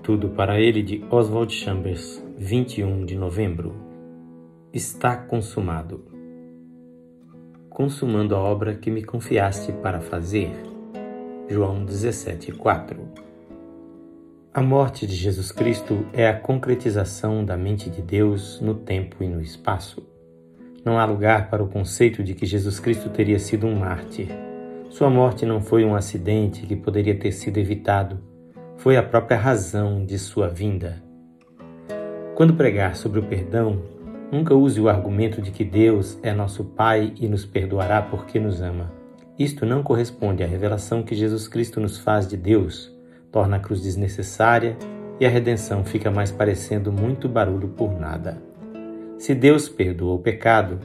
[0.00, 3.72] Tudo para ele de Oswald Chambers, 21 de novembro.
[4.72, 6.04] Está consumado.
[7.70, 10.50] Consumando a obra que me confiaste para fazer.
[11.48, 12.96] João 17:4.
[14.52, 19.28] A morte de Jesus Cristo é a concretização da mente de Deus no tempo e
[19.28, 20.04] no espaço.
[20.84, 24.28] Não há lugar para o conceito de que Jesus Cristo teria sido um mártir.
[24.90, 28.31] Sua morte não foi um acidente que poderia ter sido evitado
[28.76, 31.02] foi a própria razão de sua vinda.
[32.34, 33.82] Quando pregar sobre o perdão,
[34.30, 38.60] nunca use o argumento de que Deus é nosso Pai e nos perdoará porque nos
[38.60, 38.92] ama.
[39.38, 42.92] Isto não corresponde à revelação que Jesus Cristo nos faz de Deus,
[43.30, 44.76] torna a cruz desnecessária
[45.20, 48.42] e a redenção fica mais parecendo muito barulho por nada.
[49.18, 50.80] Se Deus perdoou o pecado,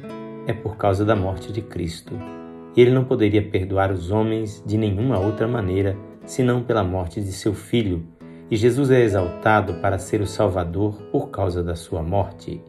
[0.45, 2.13] é por causa da morte de Cristo.
[2.76, 7.55] Ele não poderia perdoar os homens de nenhuma outra maneira senão pela morte de seu
[7.55, 8.05] filho,
[8.52, 12.62] e Jesus é exaltado para ser o Salvador por causa da sua morte.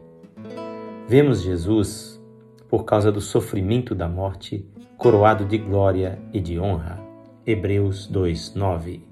[1.07, 2.19] Vemos Jesus,
[2.67, 4.65] por causa do sofrimento da morte,
[4.97, 6.99] coroado de glória e de honra.
[7.45, 9.03] Hebreus 2:9.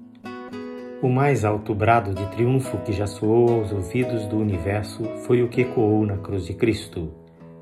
[1.02, 5.47] O mais alto brado de triunfo que já soou aos ouvidos do universo foi o
[5.47, 7.11] que ecoou na cruz de Cristo.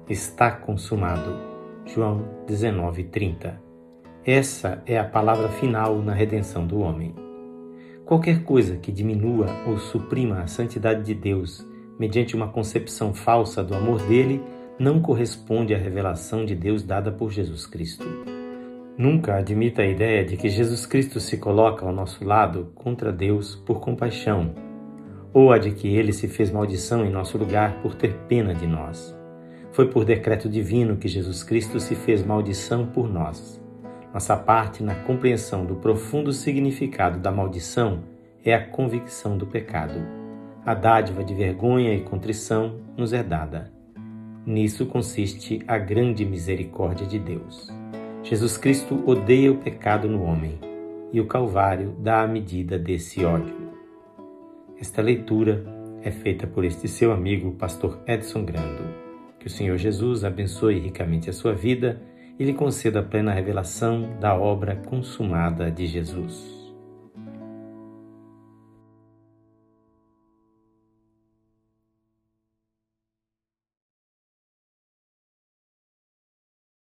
[0.07, 1.35] Está consumado.
[1.85, 3.64] João 19:30.
[4.25, 7.13] Essa é a palavra final na redenção do homem.
[8.03, 11.63] Qualquer coisa que diminua ou suprima a santidade de Deus
[11.99, 14.41] mediante uma concepção falsa do amor dele
[14.79, 18.03] não corresponde à revelação de Deus dada por Jesus Cristo.
[18.97, 23.53] Nunca admita a ideia de que Jesus Cristo se coloca ao nosso lado contra Deus
[23.55, 24.55] por compaixão,
[25.31, 28.65] ou a de que ele se fez maldição em nosso lugar por ter pena de
[28.65, 29.15] nós.
[29.71, 33.63] Foi por decreto divino que Jesus Cristo se fez maldição por nós.
[34.15, 38.05] Nossa parte na compreensão do profundo significado da maldição
[38.45, 39.99] é a convicção do pecado.
[40.65, 43.69] A dádiva de vergonha e contrição nos é dada.
[44.45, 47.69] Nisso consiste a grande misericórdia de Deus.
[48.23, 50.59] Jesus Cristo odeia o pecado no homem
[51.11, 53.73] e o Calvário dá a medida desse ódio.
[54.79, 55.61] Esta leitura
[56.01, 58.85] é feita por este seu amigo, pastor Edson Grando.
[59.37, 62.01] Que o Senhor Jesus abençoe ricamente a sua vida
[62.37, 66.54] e lhe conceda a plena revelação da obra consumada de Jesus.